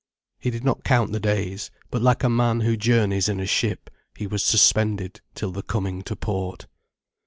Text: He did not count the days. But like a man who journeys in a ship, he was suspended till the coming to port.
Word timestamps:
He 0.39 0.49
did 0.49 0.63
not 0.63 0.83
count 0.83 1.11
the 1.11 1.19
days. 1.19 1.69
But 1.91 2.01
like 2.01 2.23
a 2.23 2.27
man 2.27 2.61
who 2.61 2.75
journeys 2.75 3.29
in 3.29 3.39
a 3.39 3.45
ship, 3.45 3.91
he 4.15 4.25
was 4.25 4.43
suspended 4.43 5.21
till 5.35 5.51
the 5.51 5.61
coming 5.61 6.01
to 6.05 6.15
port. 6.15 6.65